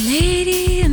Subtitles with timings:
[0.00, 0.83] Lady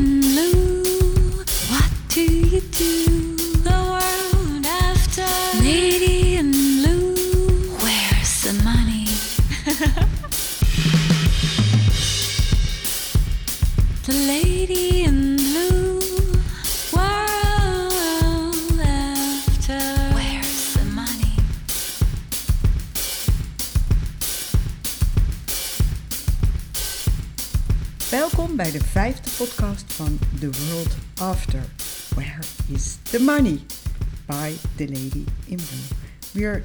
[29.91, 31.59] van The World After.
[32.15, 32.39] Where
[32.73, 33.59] is the money?
[34.25, 35.97] By the lady in blue.
[36.31, 36.63] We are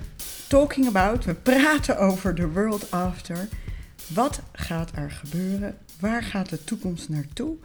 [0.48, 3.48] talking about, we praten over the world after.
[4.14, 5.78] Wat gaat er gebeuren?
[6.00, 7.56] Waar gaat de toekomst naartoe?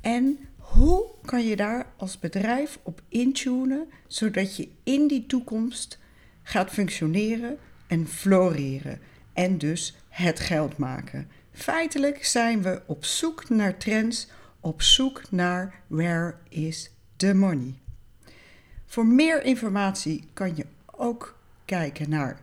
[0.00, 5.98] En hoe kan je daar als bedrijf op intunen, zodat je in die toekomst
[6.42, 9.00] gaat functioneren en floreren
[9.32, 11.28] en dus het geld maken.
[11.52, 14.28] Feitelijk zijn we op zoek naar trends,
[14.62, 17.74] op zoek naar where is the money.
[18.86, 22.40] Voor meer informatie kan je ook kijken naar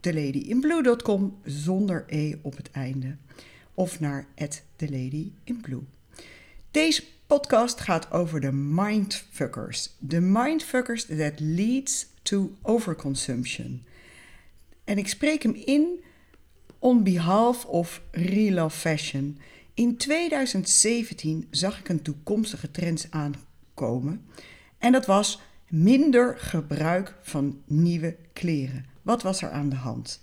[0.00, 3.16] theladyinblue.com zonder e op het einde
[3.74, 4.26] of naar
[4.76, 5.82] @theladyinblue.
[6.70, 9.90] Deze podcast gaat over de mindfuckers.
[9.98, 13.84] De mindfuckers that leads to overconsumption.
[14.84, 16.04] En ik spreek hem in
[16.78, 19.38] on behalf of Real Love Fashion.
[19.74, 24.26] In 2017 zag ik een toekomstige trend aankomen.
[24.78, 28.86] En dat was minder gebruik van nieuwe kleren.
[29.02, 30.20] Wat was er aan de hand?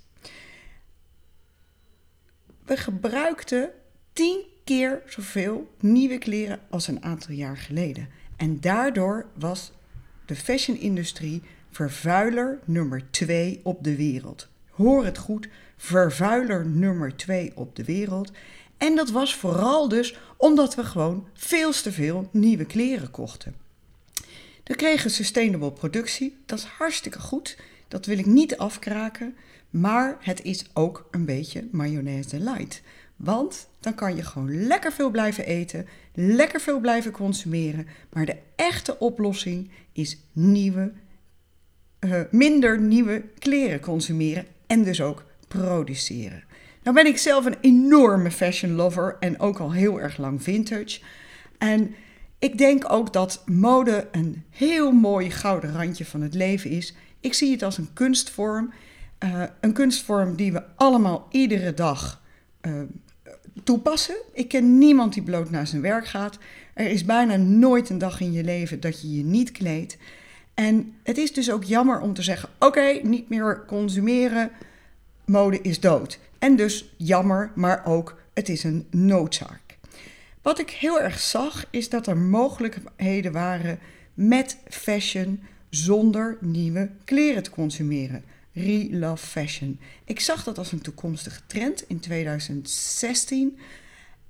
[2.66, 3.72] We gebruikten
[4.14, 8.09] 10 keer zoveel nieuwe kleren als een aantal jaar geleden.
[8.36, 9.72] En daardoor was
[10.25, 14.47] de fashion-industrie vervuiler nummer 2 op de wereld.
[14.70, 18.31] Hoor het goed, vervuiler nummer 2 op de wereld.
[18.80, 23.55] En dat was vooral dus omdat we gewoon veel te veel nieuwe kleren kochten.
[24.63, 27.58] We kregen sustainable productie, dat is hartstikke goed.
[27.88, 29.36] Dat wil ik niet afkraken,
[29.70, 32.81] maar het is ook een beetje mayonaise light.
[33.15, 37.87] Want dan kan je gewoon lekker veel blijven eten, lekker veel blijven consumeren.
[38.14, 40.92] Maar de echte oplossing is nieuwe,
[41.99, 46.43] uh, minder nieuwe kleren consumeren en dus ook produceren.
[46.89, 51.00] Nou ben ik zelf een enorme fashion lover en ook al heel erg lang vintage.
[51.58, 51.95] En
[52.39, 56.95] ik denk ook dat mode een heel mooi gouden randje van het leven is.
[57.20, 58.73] Ik zie het als een kunstvorm.
[59.23, 62.22] Uh, een kunstvorm die we allemaal iedere dag
[62.61, 62.73] uh,
[63.64, 64.16] toepassen.
[64.33, 66.38] Ik ken niemand die bloot naar zijn werk gaat.
[66.73, 69.98] Er is bijna nooit een dag in je leven dat je je niet kleedt.
[70.54, 74.52] En het is dus ook jammer om te zeggen: oké, niet meer consumeren.
[75.26, 76.20] Mode is dood.
[76.39, 79.77] En dus jammer, maar ook het is een noodzaak.
[80.42, 83.80] Wat ik heel erg zag, is dat er mogelijkheden waren
[84.14, 88.23] met fashion zonder nieuwe kleren te consumeren.
[88.54, 89.80] Re-love fashion.
[90.05, 93.60] Ik zag dat als een toekomstige trend in 2016.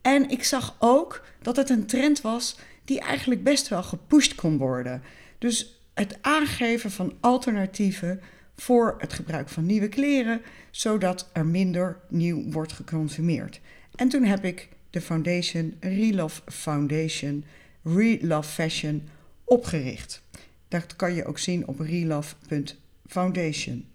[0.02, 4.58] En ik zag ook dat het een trend was die eigenlijk best wel gepusht kon
[4.58, 5.02] worden.
[5.38, 8.22] Dus het aangeven van alternatieven
[8.60, 13.60] voor het gebruik van nieuwe kleren, zodat er minder nieuw wordt geconsumeerd.
[13.96, 17.46] En toen heb ik de foundation Relove Foundation,
[17.84, 19.08] Relove Fashion,
[19.44, 20.22] opgericht.
[20.68, 23.86] Dat kan je ook zien op relove.foundation.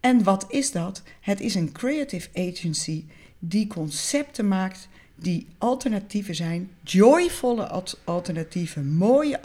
[0.00, 1.02] En wat is dat?
[1.20, 3.04] Het is een creative agency
[3.38, 9.40] die concepten maakt die alternatieven zijn, joyvolle alternatieven, mooie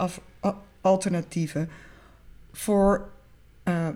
[0.81, 1.69] alternatieven
[2.51, 3.09] voor,
[3.63, 3.87] uh,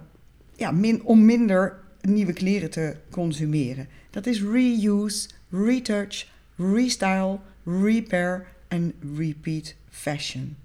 [1.04, 3.88] om minder nieuwe kleren te consumeren.
[4.10, 10.58] Dat is reuse, retouch, restyle, repair en repeat fashion.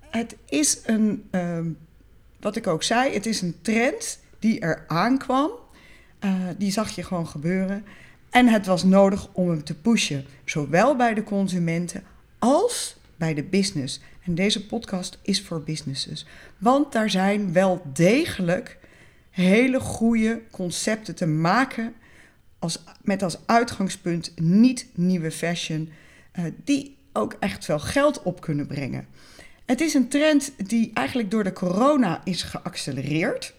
[0.00, 1.60] Het is een, uh,
[2.40, 5.50] wat ik ook zei, het is een trend die er aankwam.
[6.24, 7.84] Uh, die zag je gewoon gebeuren.
[8.30, 12.02] En het was nodig om hem te pushen, zowel bij de consumenten
[12.38, 14.00] als bij de business.
[14.28, 16.26] En deze podcast is voor businesses.
[16.58, 18.78] Want daar zijn wel degelijk
[19.30, 21.94] hele goede concepten te maken
[22.58, 25.92] als, met als uitgangspunt niet nieuwe fashion,
[26.38, 29.06] uh, die ook echt wel geld op kunnen brengen.
[29.64, 33.54] Het is een trend die eigenlijk door de corona is geaccelereerd.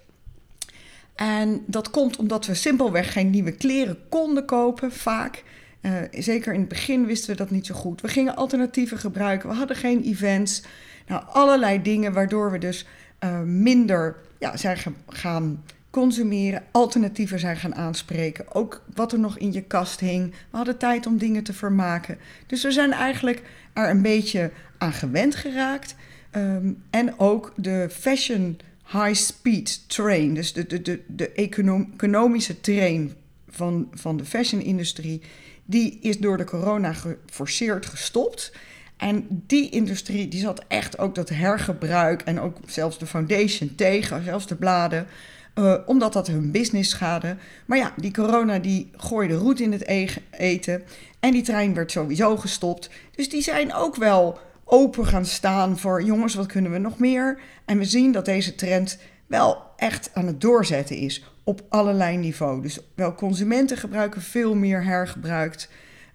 [1.16, 5.44] En dat komt omdat we simpelweg geen nieuwe kleren konden kopen, vaak.
[5.82, 8.02] Uh, zeker in het begin wisten we dat niet zo goed.
[8.02, 10.64] We gingen alternatieven gebruiken, we hadden geen events.
[11.08, 12.88] Nou, allerlei dingen waardoor we dus
[13.24, 14.78] uh, minder ja, zijn
[15.08, 18.54] gaan consumeren, alternatieven zijn gaan aanspreken.
[18.54, 20.32] Ook wat er nog in je kast hing.
[20.32, 22.18] We hadden tijd om dingen te vermaken.
[22.48, 23.42] Dus we zijn eigenlijk
[23.74, 25.96] er een beetje aan gewend geraakt.
[26.32, 28.60] Ehm, en ook de fashion
[28.92, 33.14] high-speed train, dus de, de, de, de economische train
[33.50, 35.22] van, van de fashion-industrie,
[35.70, 38.52] die is door de corona geforceerd gestopt.
[38.98, 44.24] En die industrie die zat echt ook dat hergebruik en ook zelfs de foundation tegen,
[44.24, 45.08] zelfs de bladen.
[45.56, 47.36] Uh, omdat dat hun business schade.
[47.66, 49.88] Maar ja, die corona die gooide roet in het
[50.32, 50.84] eten.
[51.20, 52.90] En die trein werd sowieso gestopt.
[53.16, 57.40] Dus die zijn ook wel open gaan staan voor jongens, wat kunnen we nog meer?
[57.66, 62.62] En we zien dat deze trend wel echt aan het doorzetten is op allerlei niveaus.
[62.62, 65.70] Dus wel consumenten gebruiken veel meer hergebruikt.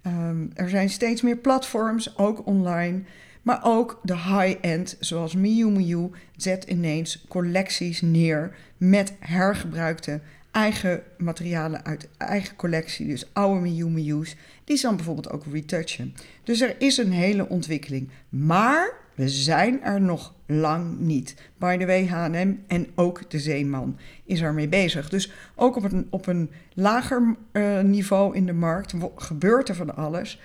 [0.06, 3.02] Um, er zijn steeds meer platforms, ook online.
[3.42, 10.20] Maar ook de high-end, zoals Miu Miu, zet ineens collecties neer met hergebruikte
[10.50, 13.06] eigen materialen uit eigen collectie.
[13.06, 16.14] Dus oude Miu Miu's, die ze dan bijvoorbeeld ook retouchen.
[16.44, 18.10] Dus er is een hele ontwikkeling.
[18.28, 21.34] Maar we zijn er nog lang niet.
[21.56, 25.08] By the way, H&M en ook de Zeeman is ermee bezig.
[25.08, 29.96] Dus ook op een, op een lager uh, niveau in de markt gebeurt er van
[29.96, 30.40] alles.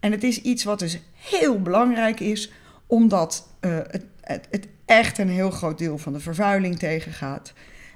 [0.00, 2.52] En het is iets wat dus heel belangrijk is,
[2.86, 7.52] omdat uh, het, het, het, echt een heel groot deel van de vervuiling tegengaat.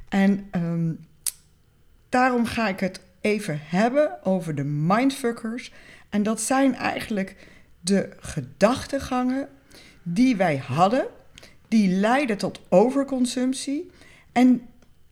[0.09, 0.99] En um,
[2.09, 5.73] daarom ga ik het even hebben over de mindfuckers.
[6.09, 7.37] En dat zijn eigenlijk
[7.81, 9.49] de gedachtegangen
[10.05, 11.07] die wij hadden,
[11.69, 13.91] die leiden tot overconsumptie.
[14.33, 14.63] En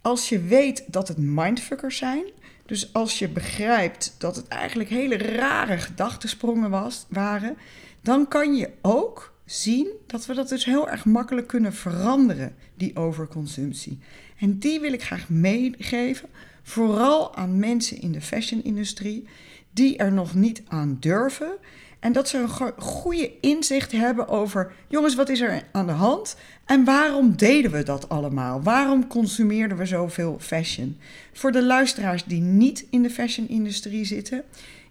[0.00, 2.24] als je weet dat het mindfuckers zijn,
[2.66, 7.56] dus als je begrijpt dat het eigenlijk hele rare gedachtensprongen was, waren,
[8.00, 12.96] dan kan je ook zien dat we dat dus heel erg makkelijk kunnen veranderen, die
[12.96, 13.98] overconsumptie.
[14.38, 16.28] En die wil ik graag meegeven,
[16.62, 19.28] vooral aan mensen in de fashion-industrie
[19.70, 21.52] die er nog niet aan durven.
[22.02, 26.36] En dat ze een goede inzicht hebben over, jongens, wat is er aan de hand?
[26.64, 28.62] En waarom deden we dat allemaal?
[28.62, 30.98] Waarom consumeerden we zoveel fashion?
[31.32, 34.44] Voor de luisteraars die niet in de fashion-industrie zitten,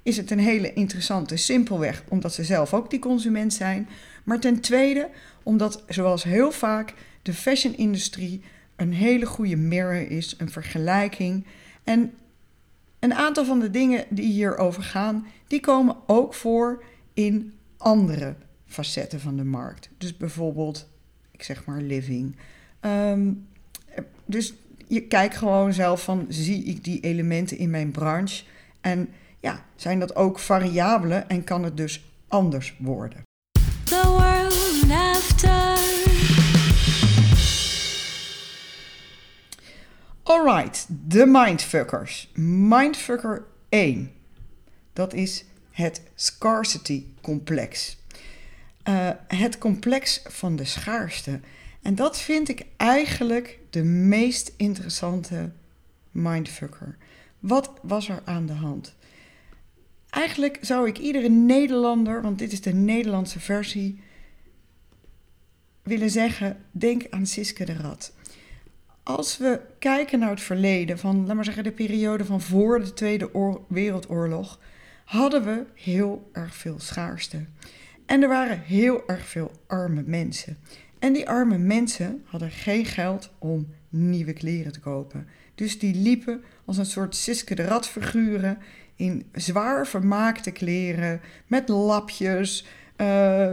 [0.04, 3.90] is het een hele interessante, simpelweg, omdat ze zelf ook die consument zijn.
[4.24, 5.10] Maar ten tweede,
[5.44, 8.42] omdat, zoals heel vaak, de fashion-industrie
[8.76, 11.46] een hele goede mirror is, een vergelijking.
[11.84, 12.14] En
[13.00, 18.36] een aantal van de dingen die hierover gaan, die komen ook voor in andere
[18.66, 19.90] facetten van de markt.
[19.98, 20.90] Dus bijvoorbeeld,
[21.32, 22.36] ik zeg maar living.
[22.82, 23.48] Um,
[24.26, 24.54] dus
[24.88, 28.44] je kijkt gewoon zelf van, zie ik die elementen in mijn branche?
[28.82, 29.10] En
[29.40, 33.22] ja, zijn dat ook variabelen en kan het dus anders worden?
[33.84, 35.80] The world after.
[40.24, 42.32] Alright, de mindfuckers.
[42.34, 44.12] Mindfucker 1.
[44.94, 47.98] Dat is het scarcity complex.
[48.90, 51.40] Uh, het complex van de schaarste.
[51.82, 55.52] En dat vind ik eigenlijk de meest interessante
[56.12, 56.98] mindfucker.
[57.40, 58.96] Wat was er aan de hand?
[60.10, 64.02] Eigenlijk zou ik iedere Nederlander, want dit is de Nederlandse versie,
[65.84, 68.14] willen zeggen: denk aan Siske de Rat.
[69.04, 72.94] Als we kijken naar het verleden van, laat maar zeggen, de periode van voor de
[72.94, 74.60] Tweede Wereldoorlog,
[75.06, 77.46] hadden we heel erg veel schaarste.
[78.06, 80.58] En er waren heel erg veel arme mensen.
[81.00, 85.28] En die arme mensen hadden geen geld om nieuwe kleren te kopen.
[85.56, 87.92] Dus die liepen als een soort Siske de Rat
[88.96, 92.66] in zwaar vermaakte kleren met lapjes
[92.98, 93.52] uh,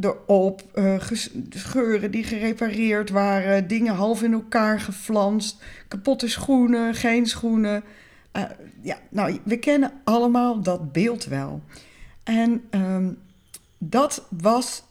[0.00, 1.00] erop, uh,
[1.48, 7.84] scheuren die gerepareerd waren, dingen half in elkaar geflanst, kapotte schoenen, geen schoenen.
[8.36, 8.42] Uh,
[8.82, 11.62] ja, nou, we kennen allemaal dat beeld wel.
[12.22, 13.18] En um,
[13.78, 14.82] dat was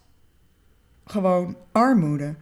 [1.06, 2.36] gewoon armoede.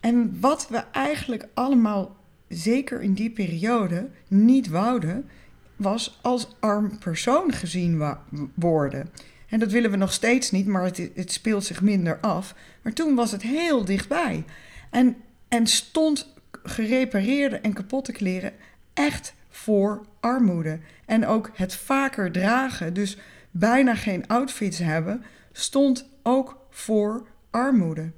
[0.00, 2.16] En wat we eigenlijk allemaal,
[2.48, 5.28] zeker in die periode, niet wouden,
[5.76, 8.16] was als arm persoon gezien
[8.54, 9.10] worden.
[9.48, 12.54] En dat willen we nog steeds niet, maar het, het, speelt zich minder af.
[12.82, 14.44] Maar toen was het heel dichtbij.
[14.90, 15.16] En,
[15.48, 18.52] en stond gerepareerde en kapotte kleren
[18.94, 20.80] echt voor armoede.
[21.06, 23.18] En ook het vaker dragen, dus
[23.50, 25.22] bijna geen outfits hebben,
[25.52, 28.12] stond ook voor armoede.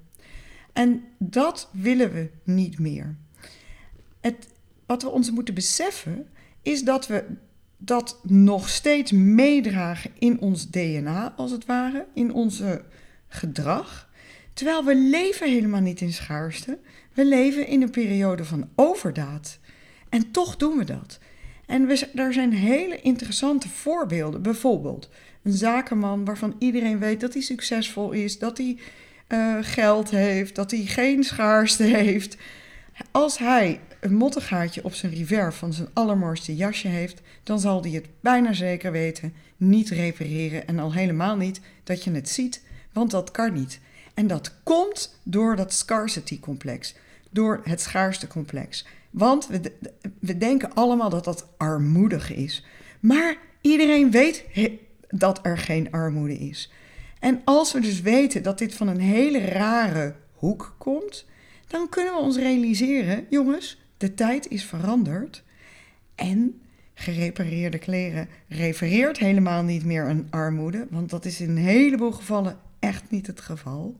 [0.73, 3.17] En dat willen we niet meer.
[4.21, 4.49] Het,
[4.87, 6.29] wat we ons moeten beseffen
[6.63, 7.25] is dat we
[7.77, 12.85] dat nog steeds meedragen in ons DNA, als het ware, in onze
[13.29, 14.11] gedrag.
[14.53, 16.79] Terwijl we leven helemaal niet in schaarste.
[17.13, 19.59] We leven in een periode van overdaad.
[20.09, 21.19] En toch doen we dat.
[21.73, 24.43] En we, daar zijn hele interessante voorbeelden.
[24.43, 25.09] Bijvoorbeeld
[25.43, 28.79] een zakenman waarvan iedereen weet dat hij succesvol is, dat hij
[29.29, 32.37] uh, geld heeft, dat hij geen schaarste heeft.
[33.11, 37.91] Als hij een mottegaatje op zijn river van zijn allermooiste jasje heeft, dan zal hij
[37.91, 40.67] het bijna zeker weten niet repareren.
[40.67, 42.63] En al helemaal niet dat je het ziet,
[42.93, 43.81] want dat kan niet.
[44.15, 46.95] En dat komt door dat scarcity complex,
[47.31, 48.85] door het schaarste complex.
[49.13, 49.49] Want
[50.21, 52.65] we, denken allemaal dat dat armoedig is.
[53.01, 54.45] Maar iedereen weet
[55.09, 56.73] dat er geen armoede is.
[57.21, 61.27] En als we dus weten dat dit van een hele rare hoek komt,
[61.67, 65.43] dan kunnen we ons realiseren, jongens, de tijd is veranderd.
[66.15, 66.61] En
[66.95, 72.59] gerepareerde kleren refereert helemaal niet meer aan armoede, want dat is in een heleboel gevallen
[72.79, 73.97] echt niet het geval.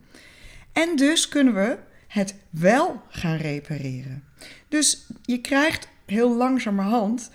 [0.73, 1.79] En dus kunnen we
[2.13, 4.25] het wel gaan repareren.
[4.69, 7.31] Dus je krijgt heel langzamerhand,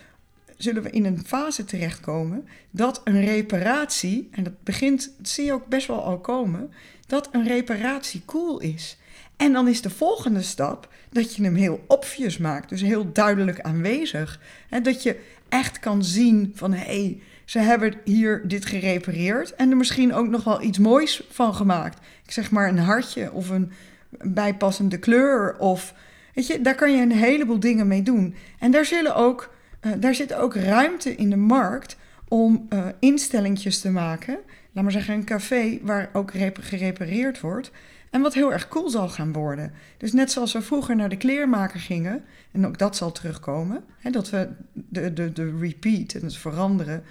[0.58, 5.54] zullen we in een fase terechtkomen, dat een reparatie, en dat begint, dat zie je
[5.54, 6.72] ook best wel al komen,
[7.08, 8.98] dat een reparatie cool is.
[9.38, 13.62] En dan is de volgende stap dat je hem heel obvious maakt, dus heel duidelijk
[13.62, 14.40] aanwezig.
[14.70, 15.20] En dat je
[15.50, 20.28] echt kan zien van hé, hey, ze hebben hier dit gerepareerd en er misschien ook
[20.28, 22.00] nog wel iets moois van gemaakt.
[22.24, 23.72] Ik zeg maar een hartje of een
[24.10, 25.94] bijpassende kleur of
[26.34, 28.36] weet je, daar kan je een heleboel dingen mee doen.
[28.60, 31.98] En daar zullen ook, uh, daar zit ook ruimte in de markt
[32.28, 34.38] om uh, instellingjes te maken.
[34.72, 37.72] Laat maar zeggen een café waar ook gerepareerd wordt.
[38.10, 39.74] En wat heel erg cool zal gaan worden.
[39.98, 44.10] Dus net zoals we vroeger naar de kleermaker gingen, en ook dat zal terugkomen, hè,
[44.10, 47.04] dat we de, de, de repeat en het veranderen,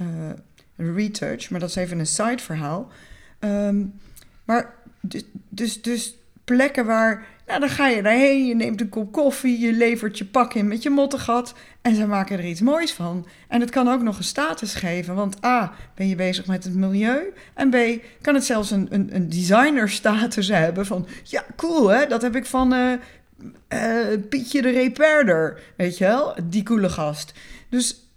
[0.00, 0.06] uh,
[0.96, 2.92] retouch, maar dat is even een side verhaal.
[3.40, 3.94] Um,
[4.44, 9.12] maar dus, dus, dus plekken waar, nou dan ga je daarheen, je neemt een kop
[9.12, 12.92] koffie, je levert je pak in met je mottegat en ze maken er iets moois
[12.92, 13.26] van.
[13.48, 16.74] En het kan ook nog een status geven, want A, ben je bezig met het
[16.74, 17.76] milieu en B,
[18.20, 22.46] kan het zelfs een, een, een designerstatus hebben van, ja cool hè, dat heb ik
[22.46, 22.92] van uh,
[23.68, 27.32] uh, Pietje de Repairder, weet je wel, die coole gast.
[27.68, 28.08] Dus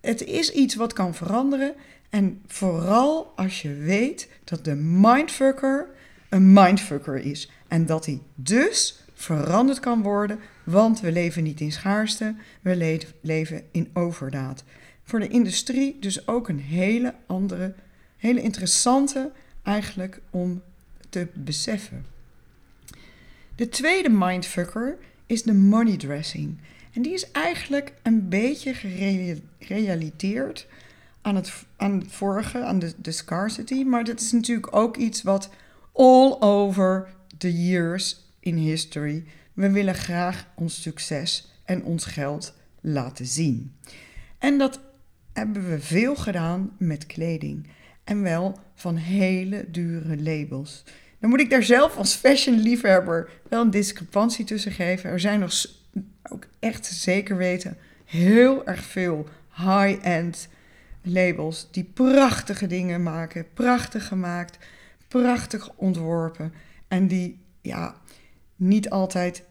[0.00, 1.74] het is iets wat kan veranderen
[2.10, 5.88] en vooral als je weet dat de mindfucker
[6.28, 7.50] een mindfucker is.
[7.68, 12.76] En dat hij dus veranderd kan worden, want we leven niet in schaarste, we
[13.20, 14.64] leven in overdaad.
[15.04, 17.74] Voor de industrie dus ook een hele andere,
[18.16, 19.30] hele interessante
[19.62, 20.62] eigenlijk om
[21.08, 22.06] te beseffen.
[23.54, 26.58] De tweede mindfucker is de money dressing.
[26.92, 28.74] En die is eigenlijk een beetje
[29.58, 30.66] gerelateerd
[31.22, 33.84] aan het, aan het vorige, aan de, de scarcity.
[33.84, 35.50] Maar dat is natuurlijk ook iets wat
[35.98, 39.24] all over the years in history.
[39.54, 43.74] We willen graag ons succes en ons geld laten zien.
[44.38, 44.80] En dat
[45.32, 47.66] hebben we veel gedaan met kleding.
[48.04, 50.84] En wel van hele dure labels.
[51.20, 55.10] Dan moet ik daar zelf als fashion-liefhebber wel een discrepantie tussen geven.
[55.10, 55.66] Er zijn nog
[56.22, 60.48] ook echt zeker weten heel erg veel high-end
[61.02, 64.58] labels die prachtige dingen maken, prachtig gemaakt
[65.08, 66.52] prachtig ontworpen
[66.88, 67.94] en die ja,
[68.56, 69.44] niet altijd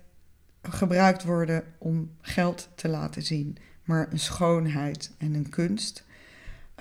[0.61, 6.05] gebruikt worden om geld te laten zien, maar een schoonheid en een kunst.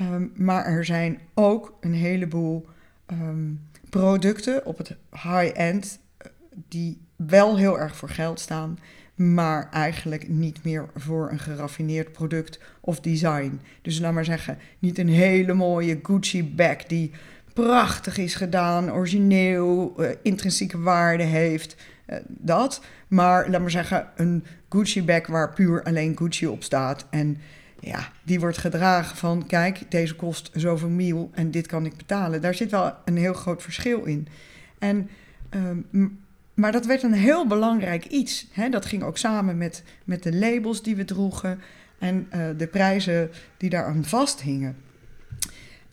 [0.02, 2.66] Um, maar er zijn ook een heleboel
[3.06, 6.30] um, producten op het high-end eh,
[6.68, 8.78] die wel heel erg voor geld staan,
[9.14, 13.60] maar eigenlijk niet meer voor een geraffineerd product of design.
[13.82, 17.10] Dus laat maar zeggen, niet een hele mooie Gucci bag die
[17.64, 21.76] prachtig is gedaan, origineel, uh, intrinsieke waarde heeft.
[22.06, 22.80] Uh, dat.
[23.08, 27.06] Maar laat maar zeggen, een Gucci bag waar puur alleen Gucci op staat.
[27.10, 27.38] En
[27.80, 32.40] ja, die wordt gedragen van, kijk, deze kost zoveel mil en dit kan ik betalen.
[32.40, 34.28] Daar zit wel een heel groot verschil in.
[34.78, 35.08] En,
[35.90, 36.06] uh,
[36.54, 38.46] maar dat werd een heel belangrijk iets.
[38.52, 38.68] Hè?
[38.68, 41.60] Dat ging ook samen met, met de labels die we droegen
[41.98, 44.76] en uh, de prijzen die daaraan vasthingen.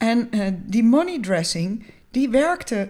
[0.04, 2.90] En uh, die money dressing, die werkte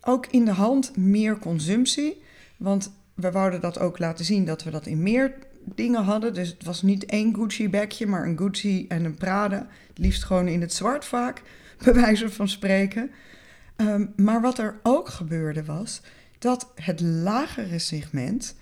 [0.00, 2.22] ook in de hand meer consumptie.
[2.56, 5.34] Want we wouden dat ook laten zien dat we dat in meer
[5.74, 6.34] dingen hadden.
[6.34, 9.66] Dus het was niet één Gucci-bagje, maar een Gucci en een Prada.
[9.94, 11.42] liefst gewoon in het zwart vaak,
[11.84, 13.10] bij wijze van spreken.
[13.76, 16.00] Um, maar wat er ook gebeurde was
[16.38, 18.56] dat het lagere segment,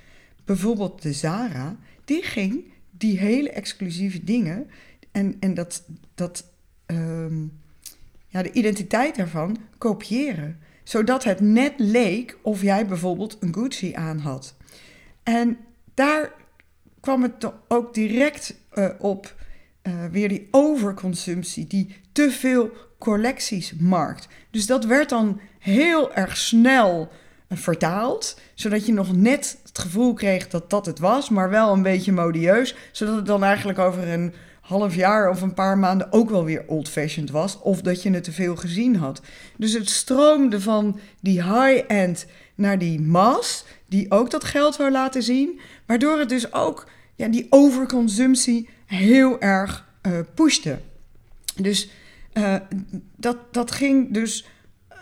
[0.44, 4.66] bijvoorbeeld de Zara, die ging die hele exclusieve dingen
[5.12, 5.84] en, en dat,
[6.14, 6.51] dat
[6.92, 7.61] um,
[8.26, 10.58] ja, de identiteit daarvan kopiëren.
[10.84, 14.54] Zodat het net leek of jij bijvoorbeeld een Gucci aan had.
[15.22, 15.58] En
[15.94, 16.32] daar
[17.00, 19.34] kwam het ook direct uh, op
[19.82, 24.28] uh, weer die overconsumptie, die te veel collectiesmarkt.
[24.50, 27.11] Dus dat werd dan heel erg snel
[27.49, 31.72] uh, vertaald, zodat je nog net het gevoel kreeg dat dat het was, maar wel
[31.72, 36.12] een beetje modieus, zodat het dan eigenlijk over een half jaar of een paar maanden
[36.12, 39.23] ook wel weer old-fashioned was, of dat je het te veel gezien had.
[39.57, 45.23] Dus het stroomde van die high-end naar die mass, die ook dat geld wou laten
[45.23, 50.78] zien, waardoor het dus ook ja, die overconsumptie heel erg uh, pushte.
[51.57, 51.90] Dus
[52.35, 52.57] uh,
[53.16, 54.47] dat, dat ging dus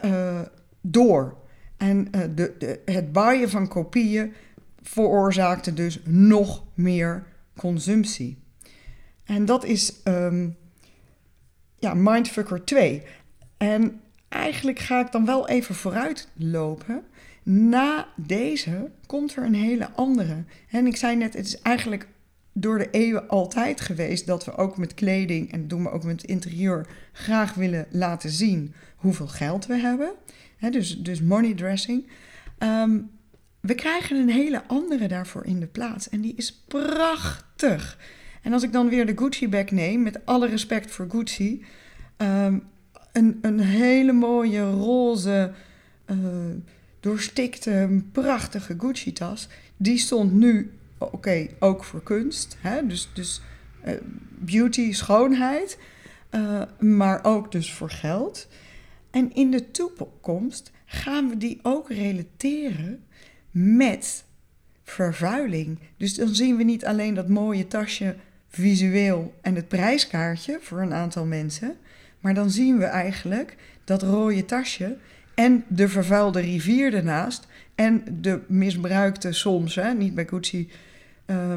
[0.04, 0.40] uh,
[0.80, 1.36] door.
[1.76, 4.32] En de, de, het baaien van kopieën
[4.82, 7.24] veroorzaakte dus nog meer
[7.56, 8.38] consumptie.
[9.30, 10.56] En dat is um,
[11.78, 13.02] ja, Mindfucker 2.
[13.56, 17.02] En eigenlijk ga ik dan wel even vooruit lopen.
[17.42, 20.44] Na deze komt er een hele andere.
[20.70, 22.08] En ik zei net, het is eigenlijk
[22.52, 26.24] door de eeuwen altijd geweest dat we ook met kleding en doen we ook met
[26.24, 30.12] interieur graag willen laten zien hoeveel geld we hebben.
[30.70, 32.06] dus, dus money dressing.
[32.58, 33.10] Um,
[33.60, 37.98] we krijgen een hele andere daarvoor in de plaats en die is prachtig.
[38.42, 41.64] En als ik dan weer de Gucci bag neem, met alle respect voor Gucci,
[42.16, 42.62] um,
[43.12, 45.52] een, een hele mooie roze,
[46.06, 46.16] uh,
[47.00, 52.56] doorstikte, prachtige Gucci tas, die stond nu oké, ook voor kunst.
[52.60, 52.86] Hè?
[52.86, 53.40] Dus, dus
[53.86, 53.94] uh,
[54.38, 55.78] beauty, schoonheid.
[56.30, 58.48] Uh, maar ook dus voor geld.
[59.10, 63.04] En in de toekomst gaan we die ook relateren
[63.50, 64.24] met
[64.82, 65.78] vervuiling.
[65.96, 68.16] Dus dan zien we niet alleen dat mooie tasje
[68.50, 71.76] visueel en het prijskaartje voor een aantal mensen.
[72.20, 74.96] Maar dan zien we eigenlijk dat rode tasje
[75.34, 77.46] en de vervuilde rivier ernaast.
[77.74, 80.70] En de misbruikte soms, hè, niet bij Gucci,
[81.26, 81.52] uh,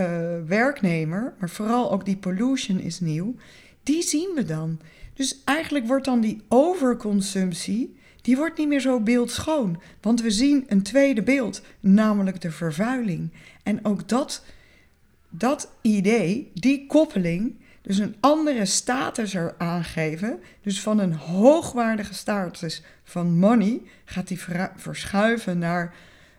[0.00, 3.34] uh, werknemer, maar vooral ook die pollution is nieuw,
[3.82, 4.80] die zien we dan.
[5.14, 9.80] Dus eigenlijk wordt dan die overconsumptie, die wordt niet meer zo beeldschoon.
[10.00, 13.30] Want we zien een tweede beeld, namelijk de vervuiling.
[13.62, 14.44] En ook dat,
[15.30, 22.82] dat idee, die koppeling, dus een andere status er aangeven, dus van een hoogwaardige status
[23.04, 24.40] van money, gaat die
[24.76, 25.94] verschuiven naar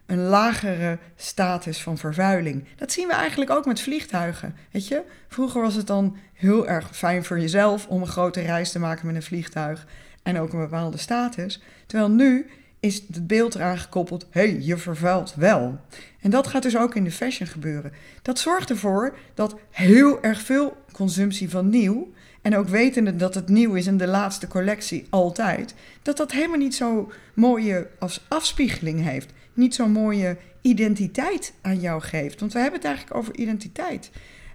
[0.06, 2.64] een lagere status van vervuiling.
[2.76, 4.56] Dat zien we eigenlijk ook met vliegtuigen.
[4.72, 8.72] Weet je, vroeger was het dan heel erg fijn voor jezelf om een grote reis
[8.72, 9.88] te maken met een vliegtuig
[10.24, 11.62] en ook een bepaalde status.
[11.86, 12.50] Terwijl nu
[12.80, 15.80] is het beeld eraan gekoppeld: hé, hey, je vervuilt wel.
[16.22, 17.92] En dat gaat dus ook in de fashion gebeuren.
[18.22, 22.12] Dat zorgt ervoor dat heel erg veel consumptie van nieuw.
[22.42, 26.58] En ook wetende dat het nieuw is en de laatste collectie altijd, dat dat helemaal
[26.58, 32.40] niet zo mooie als afspiegeling heeft niet zo'n mooie identiteit aan jou geeft.
[32.40, 34.12] Want we hebben het eigenlijk over identiteit.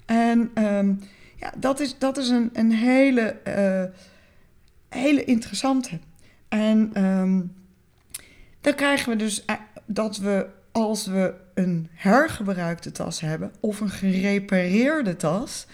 [0.06, 1.00] En um,
[1.36, 3.84] ja, dat is, dat is een, een hele, uh,
[4.88, 5.98] hele interessante.
[6.48, 7.52] En um,
[8.60, 9.44] dan krijgen we dus
[9.86, 15.66] dat we als we een hergebruikte tas hebben of een gerepareerde tas,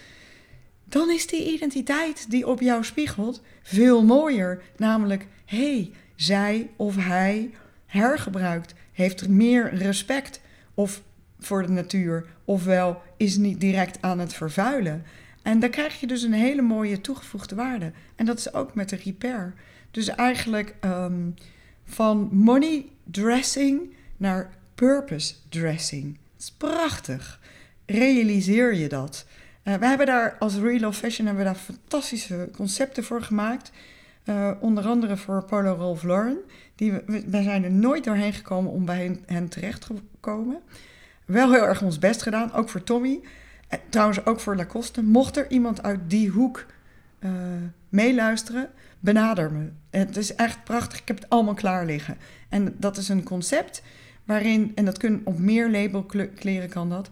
[0.85, 4.63] dan is die identiteit die op jou spiegelt veel mooier.
[4.77, 7.51] Namelijk, hé, hey, zij of hij
[7.87, 10.41] hergebruikt heeft meer respect
[10.75, 11.03] of
[11.39, 15.05] voor de natuur, ofwel is niet direct aan het vervuilen.
[15.43, 17.93] En daar krijg je dus een hele mooie toegevoegde waarde.
[18.17, 19.55] En dat is ook met de repair.
[19.91, 21.35] Dus eigenlijk um,
[21.85, 24.51] van money dressing naar
[24.87, 26.05] purpose dressing.
[26.05, 27.41] Dat is prachtig.
[27.87, 29.27] Realiseer je dat.
[29.65, 33.71] Uh, we hebben daar als Real of Fashion hebben we daar fantastische concepten voor gemaakt.
[34.25, 36.39] Uh, onder andere voor Polo Ralph Lauren.
[36.75, 40.61] Die we, we zijn er nooit doorheen gekomen om bij hen, terecht te komen.
[41.25, 43.21] Wel heel erg ons best gedaan, ook voor Tommy.
[43.69, 45.03] En trouwens ook voor Lacoste.
[45.03, 46.67] Mocht er iemand uit die hoek
[47.89, 49.71] meeluisteren, benader me.
[49.91, 51.01] Het is echt prachtig.
[51.01, 52.17] Ik heb het allemaal klaar liggen.
[52.49, 53.83] En dat is een concept
[54.25, 57.11] waarin, en dat kunnen op meer labelkleren kan dat,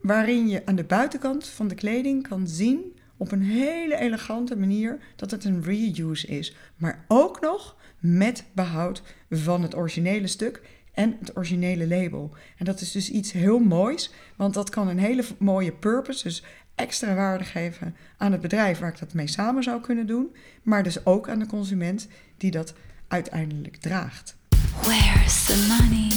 [0.00, 4.98] waarin je aan de buitenkant van de kleding kan zien op een hele elegante manier
[5.16, 6.56] dat het een reuse is.
[6.76, 10.62] Maar ook nog met behoud van het originele stuk
[10.92, 12.34] en het originele label.
[12.58, 16.44] En dat is dus iets heel moois, want dat kan een hele mooie purpose, dus
[16.74, 20.82] extra waarde geven aan het bedrijf waar ik dat mee samen zou kunnen doen, maar
[20.82, 22.74] dus ook aan de consument die dat
[23.08, 24.36] uiteindelijk draagt.
[24.80, 26.11] Where's the money?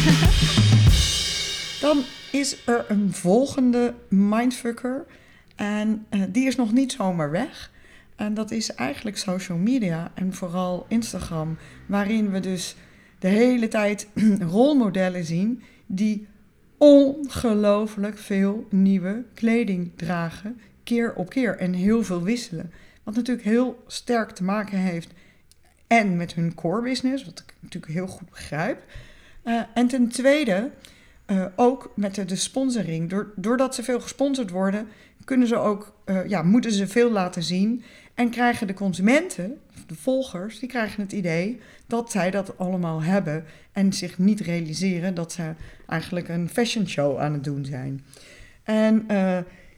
[1.80, 5.06] Dan is er een volgende mindfucker
[5.56, 7.70] en uh, die is nog niet zomaar weg.
[8.16, 12.76] En dat is eigenlijk social media en vooral Instagram, waarin we dus
[13.18, 14.08] de hele tijd
[14.56, 16.26] rolmodellen zien die
[16.78, 21.58] ongelooflijk veel nieuwe kleding dragen, keer op keer.
[21.58, 22.72] En heel veel wisselen.
[23.02, 25.10] Wat natuurlijk heel sterk te maken heeft
[25.86, 28.82] en met hun core business, wat ik natuurlijk heel goed begrijp.
[29.50, 30.70] Uh, en ten tweede
[31.26, 33.14] uh, ook met de, sponsoring.
[33.36, 34.88] doordat ze veel gesponsord worden,
[35.24, 37.82] kunnen ze ook, uh, ja, moeten ze veel laten zien.
[38.14, 43.44] En krijgen de consumenten, de volgers, die krijgen het idee dat zij dat allemaal hebben.
[43.72, 45.52] En zich niet realiseren dat ze
[45.88, 48.04] eigenlijk een fashion show aan het doen zijn.
[48.62, 49.06] En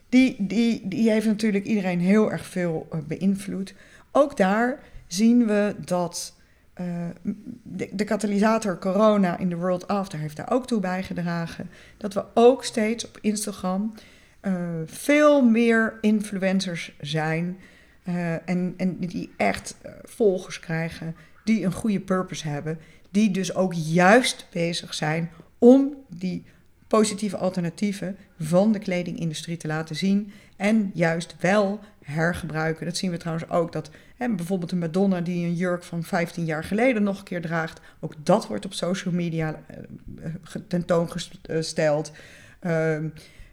[0.09, 3.75] die, die, die heeft natuurlijk iedereen heel erg veel beïnvloed.
[4.11, 6.35] Ook daar zien we dat
[7.62, 11.71] de, de, katalysator corona in de world after heeft daar ook toe bijgedragen.
[11.97, 13.95] Dat we ook steeds op Instagram
[14.42, 17.57] uh, veel meer influencers zijn.
[18.09, 22.79] Uh, en, en die echt volgers krijgen, die een goede purpose hebben.
[23.11, 26.45] Die dus ook juist bezig zijn om die
[26.88, 30.33] positieve alternatieven van de kledingindustrie te laten zien.
[30.57, 32.87] En juist wel hergebruiken.
[32.87, 33.73] Dat zien we trouwens ook.
[33.73, 37.41] Dat hè, bijvoorbeeld een Madonna die een jurk van 15 jaar geleden nog een keer
[37.41, 37.81] draagt.
[38.01, 39.61] Ook dat wordt op social media
[40.21, 40.27] uh,
[40.69, 42.12] tentoongesteld.
[42.67, 42.97] Uh,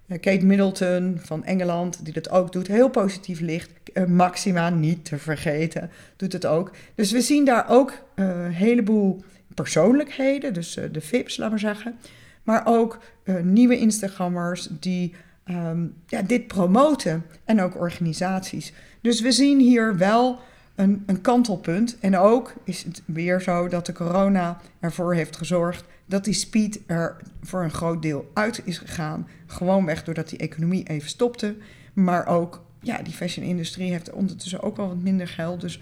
[0.07, 3.71] Kate Middleton van Engeland, die dat ook doet, heel positief licht.
[4.07, 6.71] Maxima, niet te vergeten, doet het ook.
[6.95, 11.95] Dus we zien daar ook een heleboel persoonlijkheden, dus de VIP's, laten we zeggen.
[12.43, 12.99] Maar ook
[13.41, 15.13] nieuwe Instagrammers die
[15.49, 18.73] um, ja, dit promoten en ook organisaties.
[19.01, 20.39] Dus we zien hier wel
[20.75, 21.97] een, een kantelpunt.
[21.99, 26.79] En ook is het weer zo dat de corona ervoor heeft gezorgd dat die speed
[26.87, 29.27] er voor een groot deel uit is gegaan.
[29.45, 31.55] Gewoonweg doordat die economie even stopte.
[31.93, 35.61] Maar ook, ja, die fashion-industrie heeft ondertussen ook wel wat minder geld.
[35.61, 35.81] Dus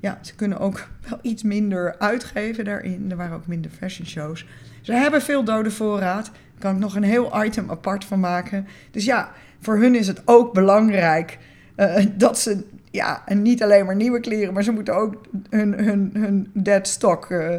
[0.00, 3.10] ja, ze kunnen ook wel iets minder uitgeven daarin.
[3.10, 4.46] Er waren ook minder fashion shows.
[4.86, 8.66] Ze hebben veel dode voorraad kan ik nog een heel item apart van maken.
[8.90, 11.38] Dus ja, voor hun is het ook belangrijk
[11.76, 15.20] uh, dat ze ja, en niet alleen maar nieuwe kleren, maar ze moeten ook
[15.50, 17.54] hun, hun, hun dead stock uh,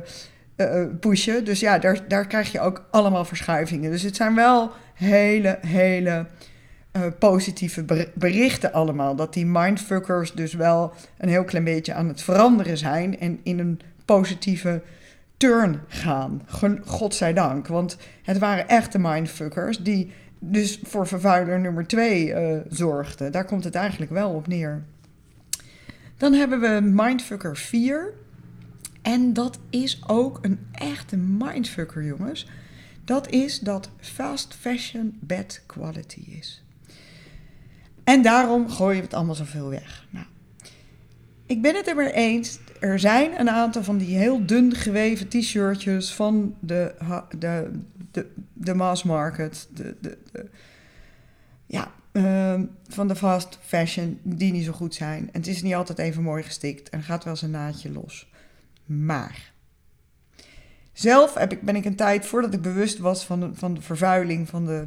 [0.58, 1.46] uh, pushen.
[1.46, 3.92] Dus ja, daar, daar krijg je ook allemaal verschuivingen.
[3.92, 6.26] Dus het zijn wel hele, hele
[7.20, 9.16] positieve berichten allemaal.
[9.16, 13.60] Dat die mindfuckers dus wel een heel klein beetje aan het veranderen zijn en in
[13.60, 14.82] een positieve
[15.38, 16.42] turn gaan.
[16.86, 17.68] Godzijdank.
[17.68, 23.32] Want het waren echte mindfuckers die dus voor vervuiler nummer 2 uh, eh, zorgden.
[23.32, 24.84] Daar komt het eigenlijk wel op neer.
[26.18, 28.14] Dan hebben we mindfucker 4.
[29.02, 32.48] En dat is ook een echte mindfucker, jongens.
[33.06, 36.64] Dat is dat fast fashion bad quality is.
[38.04, 40.08] En daarom gooien we het allemaal zoveel weg.
[40.10, 40.26] Nou,
[41.46, 45.28] ik ben het er maar eens er zijn een aantal van die heel dun geweven
[45.28, 46.96] t-shirtjes van de,
[47.40, 47.72] de,
[48.54, 50.18] de, mass market, de, de,
[51.66, 55.30] ja, uh, van de fast fashion, die niet zo goed zijn.
[55.32, 58.32] En het is niet altijd even mooi gestikt en gaat wel een naadje los.
[58.86, 59.52] Maar
[60.94, 63.82] zelf heb ik, ben ik een tijd, voordat ik bewust was van de, van de
[63.82, 64.86] vervuiling van de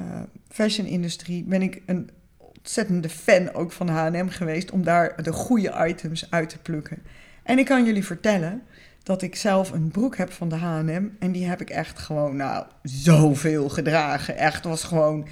[0.00, 2.10] uh, fashion-industrie, ben ik een
[2.58, 7.02] ontzettende fan ook van H&M geweest om daar de goede items uit te plukken.
[7.42, 8.62] En ik kan jullie vertellen
[9.02, 12.36] dat ik zelf een broek heb van de H&M en die heb ik echt gewoon
[12.36, 14.36] nou zoveel gedragen.
[14.36, 15.28] Echt was gewoon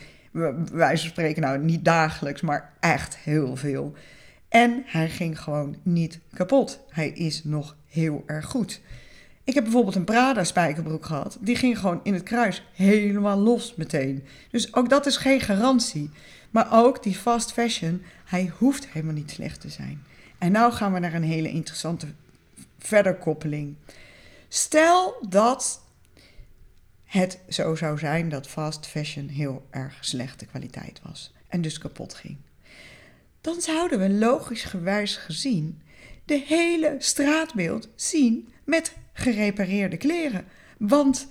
[0.73, 3.95] wij spreken nou niet dagelijks, maar echt heel veel.
[4.49, 6.81] En hij ging gewoon niet kapot.
[6.89, 8.81] Hij is nog heel erg goed.
[9.45, 11.39] Ik heb bijvoorbeeld een Prada spijkerbroek gehad.
[11.41, 14.25] Die ging gewoon in het kruis helemaal los meteen.
[14.51, 16.11] Dus ook dat is geen garantie.
[16.57, 20.05] Maar ook die fast fashion, hij hoeft helemaal niet slecht te zijn.
[20.39, 22.07] En nou gaan we naar een hele interessante
[22.79, 23.75] verderkoppeling.
[24.49, 25.83] Stel dat
[27.05, 32.15] het zo zou zijn dat fast fashion heel erg slechte kwaliteit was en dus kapot
[32.15, 32.37] ging.
[33.41, 35.83] Dan zouden we logisch gewijs gezien
[36.25, 40.45] de hele straatbeeld zien met gerepareerde kleren.
[40.79, 41.29] Want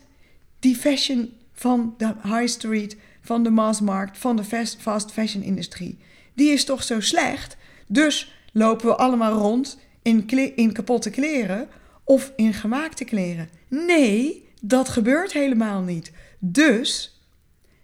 [0.59, 4.43] die fashion van de high street van de massmarkt, van de
[4.77, 5.99] fast, fashion industrie.
[6.33, 7.57] Die is toch zo slecht?
[7.87, 11.67] Dus lopen we allemaal rond in, in kapotte kleren
[12.03, 13.49] of in gemaakte kleren.
[13.67, 16.11] Nee, dat gebeurt helemaal niet.
[16.39, 17.19] Dus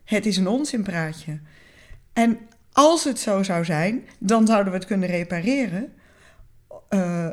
[0.03, 1.39] het is een onzinpraatje.
[2.13, 2.39] En
[2.71, 5.93] als het zo zou zijn, dan zouden we het kunnen repareren.
[6.89, 7.29] Uh,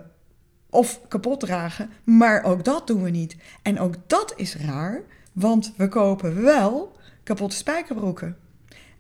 [0.71, 3.37] of kapot dragen, maar ook dat doen we niet.
[3.63, 6.97] En ook dat is raar, want we kopen wel
[7.29, 8.37] kapotte spijkerbroeken.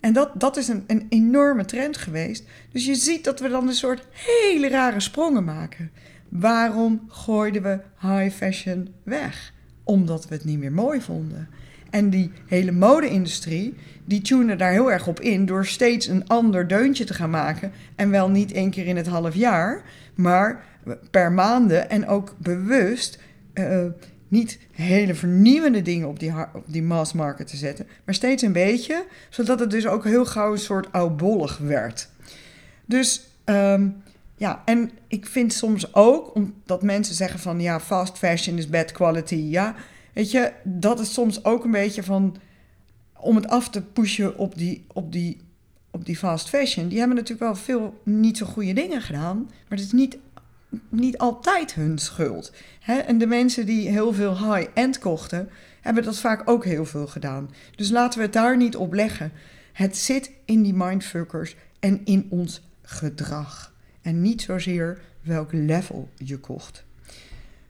[0.00, 2.44] En dat, dat is een, een enorme trend geweest.
[2.72, 5.90] Dus je ziet dat we dan een soort hele rare sprongen maken.
[6.28, 9.52] Waarom gooiden we high fashion weg?
[9.84, 11.48] Omdat we het niet meer mooi vonden.
[11.90, 16.68] En die hele mode-industrie, die tunen daar heel erg op in door steeds een ander
[16.68, 17.72] deuntje te gaan maken.
[17.96, 19.82] En wel niet één keer in het half jaar,
[20.14, 20.64] maar
[21.10, 23.18] per maanden en ook bewust
[23.54, 23.84] uh,
[24.28, 28.52] niet hele vernieuwende dingen op die, op die mass market te zetten, maar steeds een
[28.52, 32.08] beetje, zodat het dus ook heel gauw een soort oudbollig werd.
[32.84, 34.02] Dus um,
[34.36, 38.92] ja, en ik vind soms ook, omdat mensen zeggen van ja, fast fashion is bad
[38.92, 39.34] quality.
[39.34, 39.74] Ja,
[40.12, 42.36] weet je, dat is soms ook een beetje van
[43.16, 45.40] om het af te pushen op die, op die,
[45.90, 46.88] op die fast fashion.
[46.88, 50.18] Die hebben natuurlijk wel veel niet zo goede dingen gedaan, maar het is niet,
[50.88, 52.52] niet altijd hun schuld.
[52.80, 52.98] Hè?
[52.98, 55.48] En de mensen die heel veel high-end kochten,
[55.80, 57.50] hebben dat vaak ook heel veel gedaan.
[57.76, 59.32] Dus laten we het daar niet op leggen.
[59.72, 66.38] Het zit in die mindfuckers en in ons gedrag en niet zozeer welk level je
[66.38, 66.84] kocht.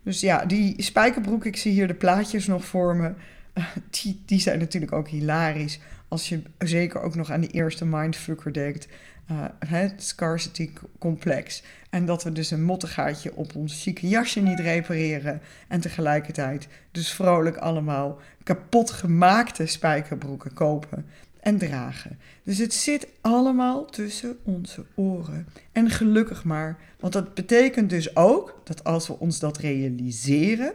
[0.03, 3.13] Dus ja, die spijkerbroek, ik zie hier de plaatjes nog voor me.
[3.91, 5.81] Die, die zijn natuurlijk ook hilarisch.
[6.09, 8.89] Als je zeker ook nog aan die eerste mindfucker denkt.
[9.31, 11.63] Uh, het scarcity complex.
[11.91, 15.41] En dat we dus een mottegaatje op ons chique jasje niet repareren.
[15.69, 21.07] En tegelijkertijd dus vrolijk allemaal kapot gemaakte spijkerbroeken kopen
[21.41, 22.19] en dragen.
[22.43, 25.47] Dus het zit allemaal tussen onze oren.
[25.73, 30.73] En gelukkig maar, want dat betekent dus ook dat als we ons dat realiseren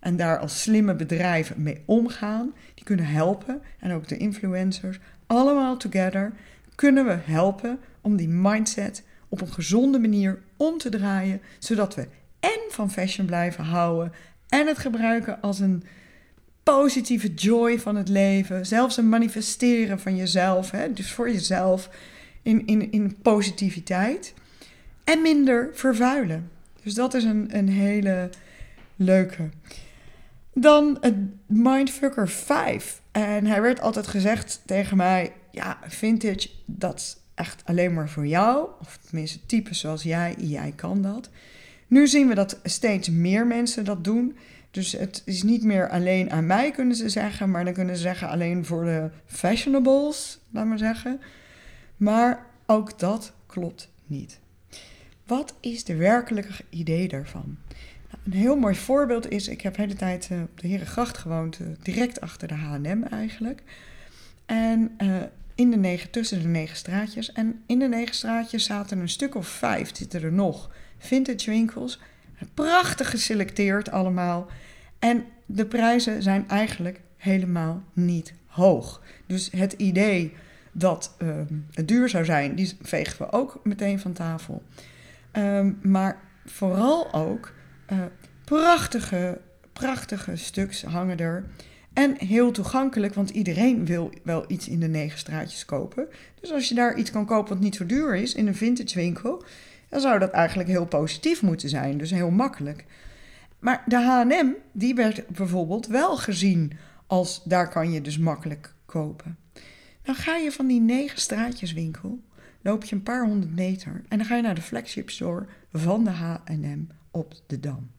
[0.00, 5.76] en daar als slimme bedrijven mee omgaan, die kunnen helpen en ook de influencers, allemaal
[5.76, 6.32] together,
[6.76, 12.08] kunnen we helpen om die mindset op een gezonde manier om te draaien, zodat we
[12.40, 14.12] en van fashion blijven houden
[14.48, 15.84] en het gebruiken als een
[16.62, 18.66] positieve joy van het leven.
[18.66, 20.70] Zelfs een manifesteren van jezelf.
[20.70, 20.92] Hè?
[20.92, 21.90] Dus voor jezelf
[22.42, 24.34] in, in, in positiviteit.
[25.04, 26.50] En minder vervuilen.
[26.82, 28.30] Dus dat is een, een hele
[28.96, 29.48] leuke.
[30.54, 31.14] Dan het
[31.46, 33.00] Mindfucker 5.
[33.12, 38.26] En hij werd altijd gezegd tegen mij: Ja, vintage, dat is echt alleen maar voor
[38.26, 38.68] jou.
[38.80, 41.30] Of tenminste, types zoals jij, jij kan dat.
[41.86, 44.36] Nu zien we dat steeds meer mensen dat doen.
[44.70, 48.02] Dus het is niet meer alleen aan mij, kunnen ze zeggen, maar dan kunnen ze
[48.02, 51.20] zeggen alleen voor de fashionables, laat maar zeggen.
[51.96, 54.38] Maar ook dat klopt niet.
[55.26, 57.56] Wat is de werkelijke idee daarvan?
[58.10, 61.18] Nou, een heel mooi voorbeeld is, ik heb de hele tijd uh, op de Herengracht
[61.18, 63.62] gewoond, uh, direct achter de H&M eigenlijk.
[64.46, 65.22] En uh,
[65.56, 67.32] in de negen, tussen de negen straatjes.
[67.32, 72.00] En in de negen straatjes zaten een stuk of vijf, zitten er nog, vintage winkels.
[72.54, 74.46] Prachtig geselecteerd allemaal.
[74.98, 79.02] En de prijzen zijn eigenlijk helemaal niet hoog.
[79.26, 80.34] Dus het idee
[80.72, 81.34] dat uh,
[81.70, 84.62] het duur zou zijn, die vegen we ook meteen van tafel.
[85.32, 87.52] Um, maar vooral ook
[87.92, 87.98] uh,
[88.44, 89.40] prachtige,
[89.72, 91.44] prachtige stuks hangen er.
[91.96, 96.08] En heel toegankelijk, want iedereen wil wel iets in de negen straatjes kopen.
[96.40, 98.94] Dus als je daar iets kan kopen wat niet zo duur is in een vintage
[98.94, 99.44] winkel,
[99.88, 101.98] dan zou dat eigenlijk heel positief moeten zijn.
[101.98, 102.84] Dus heel makkelijk.
[103.58, 106.72] Maar de H&M, die werd bijvoorbeeld wel gezien
[107.06, 109.36] als daar kan je dus makkelijk kopen.
[110.02, 112.20] Dan ga je van die negen straatjeswinkel,
[112.62, 116.04] loop je een paar honderd meter en dan ga je naar de flagship store van
[116.04, 117.90] de H&M op de Dam.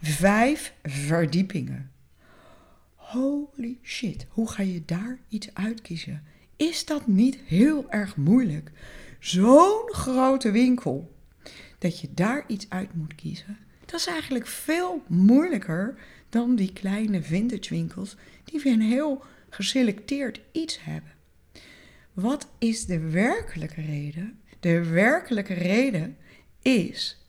[0.00, 1.92] Vijf verdiepingen.
[3.14, 6.22] Holy shit, hoe ga je daar iets uitkiezen?
[6.56, 8.70] Is dat niet heel erg moeilijk?
[9.18, 11.14] Zo'n grote winkel,
[11.78, 13.58] dat je daar iets uit moet kiezen.
[13.84, 15.98] Dat is eigenlijk veel moeilijker
[16.28, 21.12] dan die kleine vintage winkels die weer een heel geselecteerd iets hebben.
[22.12, 24.40] Wat is de werkelijke reden?
[24.60, 26.16] De werkelijke reden
[26.62, 27.26] is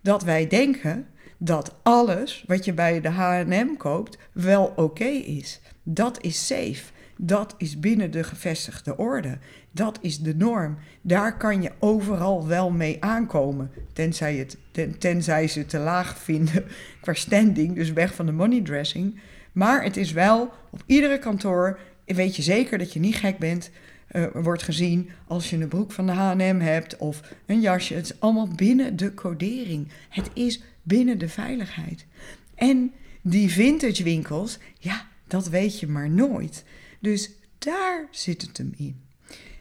[0.00, 1.06] dat wij denken
[1.38, 5.60] dat alles wat je bij de H&M koopt wel oké is.
[5.82, 6.82] Dat is safe.
[7.18, 9.38] Dat is binnen de gevestigde orde.
[9.70, 10.76] Dat is de norm.
[11.00, 13.70] Daar kan je overal wel mee aankomen.
[13.92, 16.64] Tenzij, het, ten, tenzij ze te laag vinden
[17.00, 19.20] qua standing, dus weg van de money dressing.
[19.52, 23.70] Maar het is wel op iedere kantoor, weet je zeker dat je niet gek bent.
[24.12, 27.94] Uh, wordt gezien als je een broek van de H&M hebt of een jasje.
[27.94, 29.88] Het is allemaal binnen de codering.
[30.08, 32.06] Het is binnen de veiligheid.
[32.54, 36.64] En die vintage winkels, ja, dat weet je maar nooit.
[37.00, 39.00] Dus daar zit het hem in.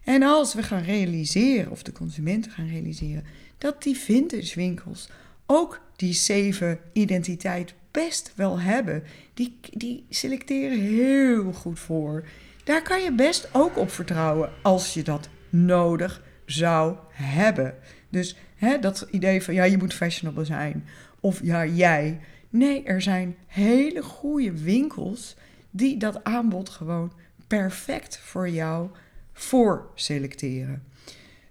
[0.04, 3.24] En als we gaan realiseren, of de consumenten gaan realiseren,
[3.58, 5.10] dat die vintage winkels
[5.46, 9.04] ook die zeven identiteit best wel hebben.
[9.34, 12.28] Die, die selecteren heel goed voor.
[12.64, 17.74] Daar kan je best ook op vertrouwen als je dat nodig zou hebben.
[18.10, 20.86] Dus hè, dat idee van ja, je moet fashionable zijn.
[21.26, 22.20] Of ja, jij.
[22.50, 25.36] Nee, er zijn hele goede winkels
[25.70, 27.12] die dat aanbod gewoon
[27.48, 28.90] perfect voor jou
[29.34, 30.84] voorselecteren.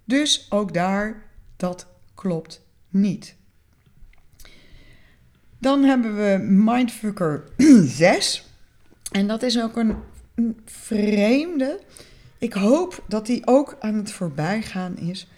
[0.04, 1.22] Dus ook daar,
[1.56, 3.36] dat klopt niet.
[5.58, 7.44] Dan hebben we Mindfucker
[7.84, 8.48] 6.
[9.10, 9.96] En dat is ook een,
[10.34, 11.80] een vreemde.
[12.38, 15.28] Ik hoop dat die ook aan het voorbijgaan is.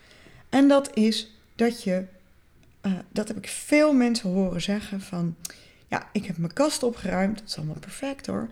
[0.49, 2.05] En dat is dat je,
[2.87, 5.37] uh, dat heb ik veel mensen horen zeggen van,
[5.88, 8.49] ja, ik heb mijn kast opgeruimd, dat is allemaal perfect hoor.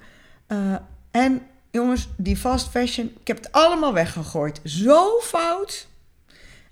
[0.49, 0.75] Uh,
[1.11, 4.61] en jongens, die fast fashion, ik heb het allemaal weggegooid.
[4.65, 5.89] Zo fout.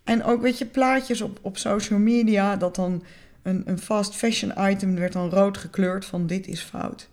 [0.05, 3.05] En ook, weet je, plaatjes op, op social media, dat dan
[3.43, 7.09] een, een fast fashion item werd dan rood gekleurd van dit is fout.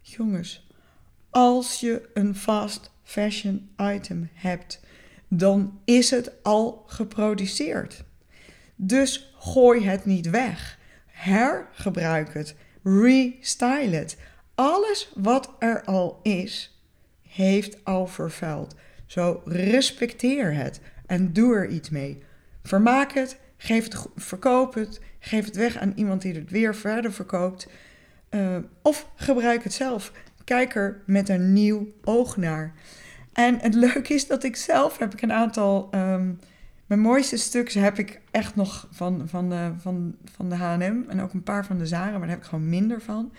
[0.00, 0.66] Jongens,
[1.30, 4.80] als je een fast fashion item hebt,
[5.28, 8.04] dan is het al geproduceerd.
[8.76, 10.78] Dus gooi het niet weg.
[11.06, 12.54] Hergebruik het.
[12.82, 14.16] Restyle het.
[14.54, 16.82] Alles wat er al is,
[17.28, 18.74] heeft al vervuild.
[19.06, 22.22] Zo respecteer het en doe er iets mee.
[22.62, 27.12] Vermaak het, geef het, verkoop het, geef het weg aan iemand die het weer verder
[27.12, 27.68] verkoopt.
[28.30, 30.12] Uh, of gebruik het zelf.
[30.44, 32.74] Kijk er met een nieuw oog naar.
[33.32, 35.88] En het leuke is dat ik zelf heb ik een aantal.
[35.94, 36.38] Um,
[36.86, 41.02] mijn mooiste stuks heb ik echt nog van, van, de, van, van de HM.
[41.08, 43.32] En ook een paar van de Zara, maar daar heb ik gewoon minder van.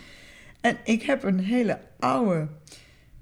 [0.62, 2.48] En ik heb een hele oude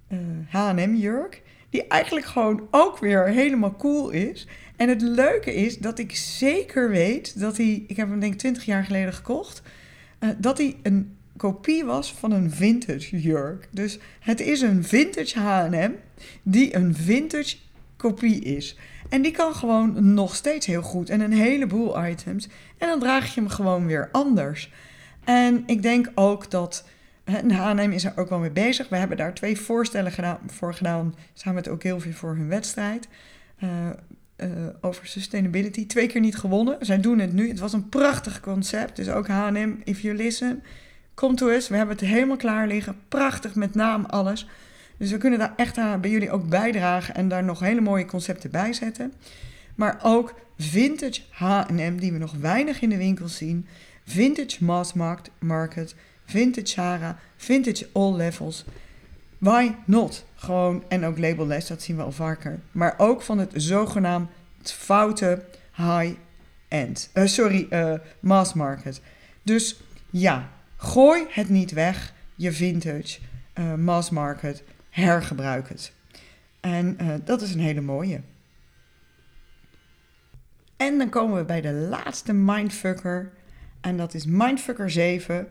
[0.10, 1.42] uh, HM jurk.
[1.70, 4.48] Die eigenlijk gewoon ook weer helemaal cool is.
[4.76, 7.84] En het leuke is dat ik zeker weet dat hij.
[7.88, 9.62] Ik heb hem denk ik 20 jaar geleden gekocht.
[10.20, 13.68] Uh, dat hij een kopie was van een vintage jurk.
[13.72, 15.92] Dus het is een vintage H&M
[16.44, 17.56] die een vintage
[17.98, 18.78] kopie is.
[19.14, 22.48] En die kan gewoon nog steeds heel goed en een heleboel items.
[22.78, 24.72] En dan draag je hem gewoon weer anders.
[25.24, 26.88] En ik denk ook dat
[27.48, 28.90] H&M is er ook wel mee bezig.
[28.90, 33.08] We hebben daar twee voorstellen gedaan, voor gedaan, samen met Ogilvy voor hun wedstrijd.
[33.64, 33.70] Uh,
[34.38, 34.50] uh,
[34.82, 35.88] over sustainability.
[35.88, 36.78] Twee keer niet gewonnen.
[36.80, 37.48] Zij doen het nu.
[37.48, 38.96] Het was een prachtig concept.
[38.96, 40.64] Dus ook H&M, if you listen,
[41.14, 42.96] Kom toe eens, we hebben het helemaal klaar liggen.
[43.08, 44.48] Prachtig met naam, alles.
[45.04, 48.06] Dus we kunnen daar echt aan bij jullie ook bijdragen en daar nog hele mooie
[48.06, 49.14] concepten bij zetten.
[49.76, 53.68] Maar ook vintage H&M, die we nog weinig in de winkels zien.
[54.06, 54.94] Vintage mass
[55.40, 58.66] market, vintage Zara, vintage all levels.
[59.38, 60.26] Why not?
[60.36, 62.60] Gewoon, en ook labelless, dat zien we al vaker.
[62.72, 64.30] Maar ook van het zogenaamd
[64.64, 67.10] foute high-end.
[67.14, 69.02] Uh, sorry, uh, mass market.
[69.42, 73.20] Dus ja, Gooi het niet weg, je vintage,
[73.60, 74.64] uh, mass market,
[74.94, 75.94] hergebruik het.
[76.60, 78.22] En uh, dat is een hele mooie.
[80.78, 83.34] En dan komen we bij de laatste mindfucker.
[83.82, 85.48] En dat is mindfucker 7,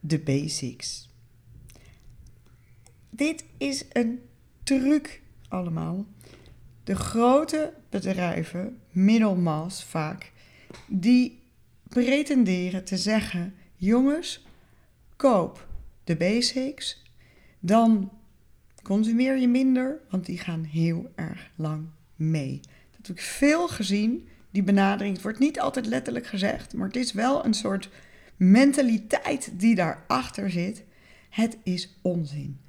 [0.00, 1.08] de basics.
[3.10, 4.20] Dit is een
[4.62, 6.06] truc allemaal.
[6.84, 10.32] De grote bedrijven, middelmaas vaak,
[10.86, 11.42] die
[11.88, 14.46] pretenderen te zeggen jongens,
[15.16, 15.66] koop
[16.04, 17.02] de basics,
[17.60, 18.10] dan
[18.82, 22.60] consumeer je minder, want die gaan heel erg lang mee.
[22.90, 25.14] Dat heb ik veel gezien, die benadering.
[25.14, 27.90] Het wordt niet altijd letterlijk gezegd, maar het is wel een soort
[28.36, 30.84] mentaliteit die daarachter zit.
[31.28, 32.60] Het is onzin.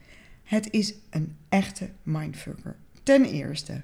[0.44, 2.76] Het is een echte mindfucker.
[3.04, 3.82] Ten eerste,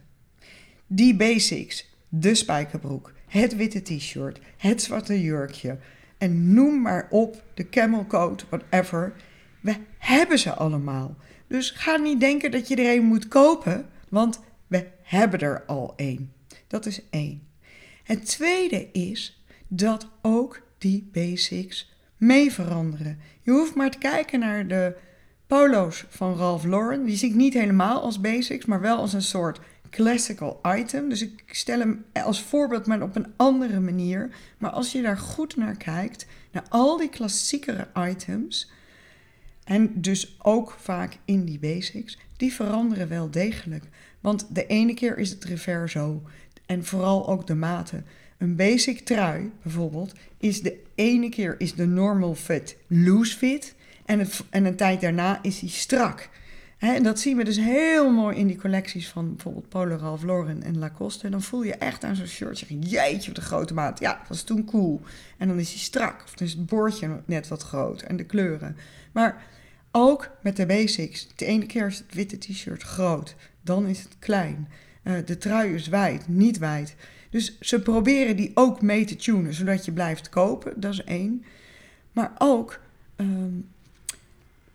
[0.87, 5.77] die basics, de spijkerbroek, het witte t-shirt, het zwarte jurkje,
[6.17, 9.13] en noem maar op, de camel coat, whatever.
[9.67, 11.15] We hebben ze allemaal.
[11.47, 15.93] Dus ga niet denken dat je er een moet kopen, want we hebben er al
[15.95, 16.33] één.
[16.67, 17.47] Dat is één.
[18.03, 23.19] Het tweede is dat ook die basics mee veranderen.
[23.41, 24.95] Je hoeft maar te kijken naar de
[25.47, 27.05] polo's van Ralph Lauren.
[27.05, 31.09] Die zie ik niet helemaal als basics, maar wel als een soort classical item.
[31.09, 34.29] Dus ik stel hem als voorbeeld, maar op een andere manier.
[34.57, 38.75] Maar als je daar goed naar kijkt, naar al die klassiekere items,
[39.67, 43.83] en dus ook vaak in die basics, die veranderen wel degelijk.
[44.19, 46.23] Want de ene keer is het reverso
[46.65, 48.05] en vooral ook de maten.
[48.37, 53.75] Een basic trui bijvoorbeeld is de ene keer is de normal fit loose fit
[54.05, 56.29] en, en een tijd daarna is hij strak
[56.77, 60.63] en dat zien we dus heel mooi in die collecties van bijvoorbeeld Polo Ralph Lauren
[60.63, 61.25] en Lacoste.
[61.25, 63.99] En dan voel je echt aan zo'n shirt, zeg je, jeetje, wat een grote maat.
[63.99, 65.01] Ja, dat was toen cool.
[65.37, 68.77] En dan is hij strak, of is het bordje net wat groot en de kleuren.
[69.11, 69.45] Maar
[69.97, 71.27] ook met de basics.
[71.35, 74.67] De ene keer is het witte t-shirt groot, dan is het klein.
[75.03, 76.95] Uh, de trui is wijd, niet wijd.
[77.29, 80.73] Dus ze proberen die ook mee te tunen, zodat je blijft kopen.
[80.79, 81.43] Dat is één.
[82.11, 82.79] Maar ook...
[83.15, 83.67] Um,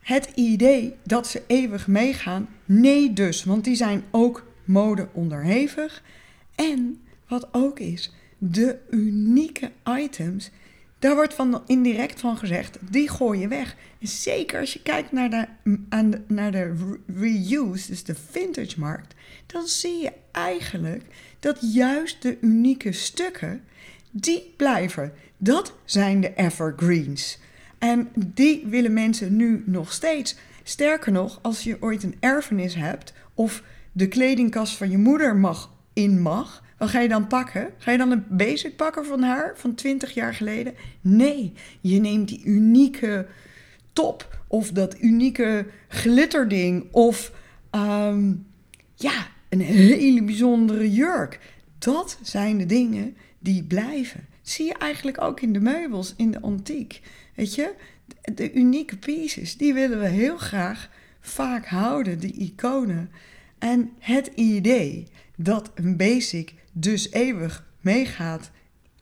[0.02, 6.02] Het idee dat ze eeuwig meegaan, nee dus, want die zijn ook mode onderhevig.
[6.54, 10.50] En wat ook is, de unieke items,
[11.02, 13.76] daar wordt van indirect van gezegd, die gooi je weg.
[13.98, 15.46] En zeker als je kijkt naar de,
[16.26, 19.14] naar de reuse, dus de vintage markt,
[19.46, 21.04] dan zie je eigenlijk
[21.40, 23.62] dat juist de unieke stukken,
[24.10, 25.12] die blijven.
[25.36, 27.38] Dat zijn de evergreens.
[27.78, 30.36] En die willen mensen nu nog steeds.
[30.62, 35.72] Sterker nog, als je ooit een erfenis hebt of de kledingkast van je moeder mag
[35.92, 37.70] in mag, wat ga je dan pakken?
[37.78, 40.74] Ga je dan een basic pakken van haar van 20 jaar geleden?
[41.00, 43.26] Nee, je neemt die unieke
[43.92, 47.32] top of dat unieke glitterding of
[47.70, 48.32] ehm,
[48.94, 51.40] ja, een hele bijzondere jurk.
[51.78, 54.26] Dat zijn de dingen die blijven.
[54.40, 57.00] Zie je eigenlijk ook in de meubels, in de antiek.
[57.34, 57.74] Weet je,
[58.34, 63.10] de unieke pieces, die willen we heel graag vaak houden, die iconen.
[63.58, 65.06] En het idee
[65.36, 68.50] dat een basic dus eeuwig meegaat,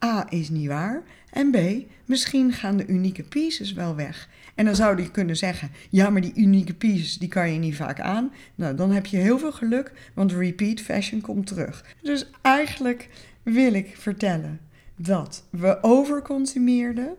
[0.05, 1.03] A is niet waar.
[1.29, 1.57] En B,
[2.05, 4.29] misschien gaan de unieke pieces wel weg.
[4.55, 7.75] En dan zou je kunnen zeggen, ja, maar die unieke pieces, die kan je niet
[7.75, 8.31] vaak aan.
[8.55, 11.85] Nou, dan heb je heel veel geluk, want repeat fashion komt terug.
[12.01, 13.09] Dus eigenlijk
[13.43, 14.59] wil ik vertellen
[14.95, 17.15] dat we overconsumeerden.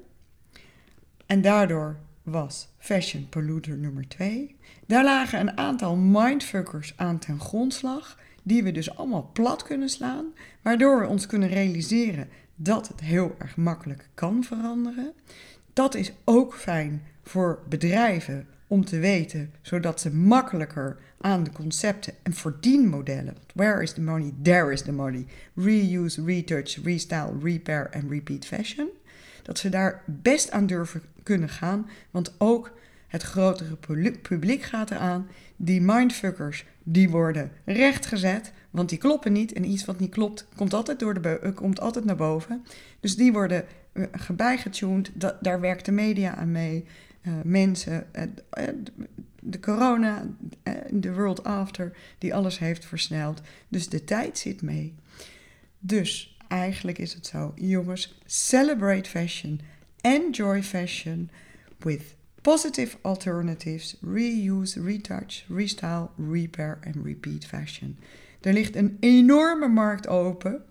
[1.26, 4.56] En daardoor was fashion polluter nummer 2.
[4.86, 10.26] Daar lagen een aantal mindfuckers aan ten grondslag, die we dus allemaal plat kunnen slaan,
[10.62, 15.12] waardoor we ons kunnen realiseren dat het heel erg makkelijk kan veranderen.
[15.72, 22.14] Dat is ook fijn voor bedrijven om te weten, zodat ze makkelijker aan de concepten
[22.22, 23.36] en verdienmodellen.
[23.54, 24.34] Where is the money?
[24.42, 25.26] There is the money.
[25.54, 28.88] Reuse, retouch, restyle, repair en repeat fashion.
[29.42, 32.72] Dat ze daar best aan durven kunnen gaan, want ook
[33.08, 33.76] het grotere
[34.22, 35.26] publiek gaat eraan.
[35.56, 39.52] Die mindfuckers, die worden rechtgezet, want die kloppen niet.
[39.52, 42.64] En iets wat niet klopt, komt altijd, door de eh, komt altijd naar boven.
[43.00, 44.06] Dus die worden uh,
[44.36, 45.10] bijgetuned.
[45.40, 46.84] daar werkt de media aan mee.
[47.22, 48.06] Uh, mensen,
[49.40, 50.26] de corona,
[50.90, 53.40] de world after, die alles heeft versneld.
[53.68, 54.94] Dus de tijd zit mee.
[55.78, 59.60] Dus eigenlijk is het zo, jongens, celebrate fashion,
[60.00, 61.30] enjoy fashion
[61.78, 67.98] with positive alternatives, reuse, retouch, restyle, repair en repeat fashion.
[68.40, 70.62] Er ligt een enorme markt open.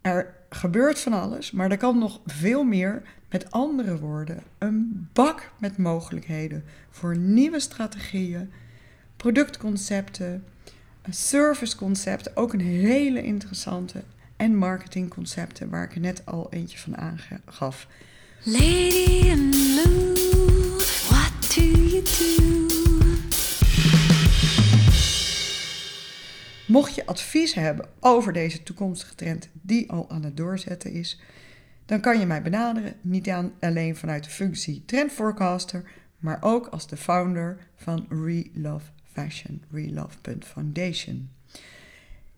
[0.00, 3.02] Er gebeurt van alles, maar er kan nog veel meer.
[3.30, 8.50] Met andere woorden, een bak met mogelijkheden voor nieuwe strategieën,
[9.16, 10.44] productconcepten,
[11.10, 14.02] serviceconcepten, ook een hele interessante,
[14.42, 17.86] en marketingconcepten waar ik net al eentje van aangaf.
[18.44, 19.50] Lady in
[26.72, 31.20] Mocht je advies hebben over deze toekomstige trend die al aan het doorzetten is,
[31.86, 36.96] dan kan je mij benaderen, niet alleen vanuit de functie trendforecaster, maar ook als de
[36.96, 41.30] founder van Relove Fashion, relove.foundation.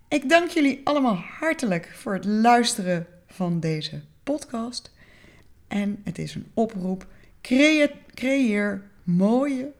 [0.07, 4.91] Ik dank jullie allemaal hartelijk voor het luisteren van deze podcast.
[5.67, 7.07] En het is een oproep:
[8.13, 9.71] creëer mooie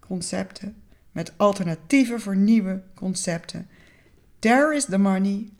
[0.00, 0.81] concepten
[1.12, 3.68] met alternatieven voor nieuwe concepten.
[4.38, 5.50] There is the money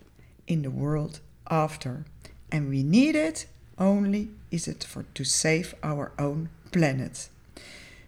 [0.45, 2.03] in the world after.
[2.49, 3.47] And we need it
[3.77, 7.29] only is it for to save our own planet.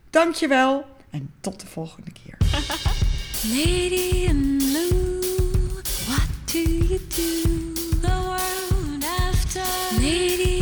[0.09, 2.37] Dankjewel en tot de volgende keer.
[3.55, 7.73] Lady in blue, what do you do?
[8.01, 10.54] The world after.